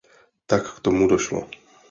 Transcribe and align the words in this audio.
Tak 0.45 0.63
k 0.75 0.79
tomu 0.85 1.03
došlo. 1.07 1.41